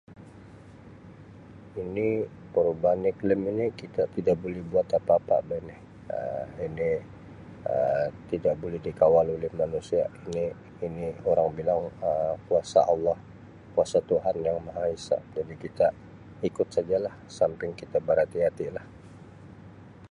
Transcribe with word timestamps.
Ini 1.83 2.07
perubahan 2.53 3.01
iklim 3.13 3.41
ini 3.51 3.65
kita 3.81 4.03
tidak 4.15 4.35
buli 4.41 4.57
buat 4.71 4.87
apa-apa 4.99 5.37
bah 5.47 5.59
ni 5.69 5.75
Um 6.17 6.47
ini 6.67 6.89
Um 7.71 8.09
tidak 8.31 8.53
buli 8.61 8.77
dikawal 8.87 9.27
oleh 9.35 9.51
manusia 9.61 10.03
ini 10.25 10.45
ini 10.87 11.05
orang 11.29 11.49
bilang 11.57 11.81
Um 12.09 12.33
kuasa 12.47 12.79
Allah 12.93 13.17
kuasa 13.73 13.97
Tuhan 14.09 14.35
yang 14.47 14.57
maha 14.65 14.83
Esa 14.97 15.17
jadi 15.37 15.53
kita 15.65 15.87
ikut 16.49 16.67
saja 16.75 16.97
lah 17.05 17.13
disamping 17.29 17.71
kita 17.81 17.97
berhati-hati 18.07 18.65
lah. 18.75 18.85